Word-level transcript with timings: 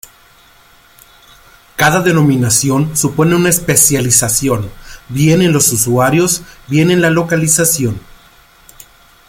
Cada 1.75 2.01
denominación 2.01 2.97
supone 2.97 3.35
una 3.35 3.49
especialización, 3.49 4.67
bien 5.09 5.43
en 5.43 5.53
los 5.53 5.71
usuarios, 5.73 6.41
bien 6.67 6.89
en 6.89 7.01
la 7.03 7.11
localización. 7.11 7.99